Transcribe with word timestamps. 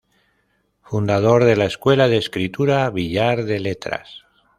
Fundador 0.81 1.43
de 1.45 1.55
la 1.55 1.65
escuela 1.65 2.07
de 2.07 2.17
escritura 2.17 2.89
Billar 2.89 3.45
de 3.45 3.59
letras. 3.59 4.23